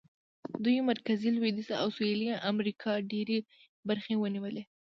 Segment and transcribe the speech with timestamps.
[0.63, 3.37] دوی مرکزي، لوېدیځه او سوېلي امریکا ډېرې
[3.87, 4.63] برخې ونیولې.